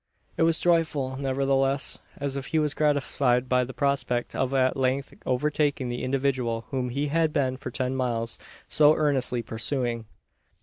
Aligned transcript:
It 0.35 0.41
was 0.41 0.57
joyful, 0.57 1.15
nevertheless; 1.17 1.99
as 2.17 2.35
if 2.35 2.47
he 2.47 2.57
was 2.57 2.73
gratified 2.73 3.47
by 3.47 3.63
the 3.63 3.71
prospect 3.71 4.33
of 4.35 4.51
at 4.51 4.75
length 4.75 5.13
overtaking 5.27 5.89
the 5.89 6.03
individual 6.03 6.65
whom 6.71 6.89
he 6.89 7.09
had 7.09 7.31
been 7.31 7.55
for 7.55 7.69
ten 7.69 7.95
miles 7.95 8.39
so 8.67 8.95
earnestly 8.95 9.43
pursuing. 9.43 10.05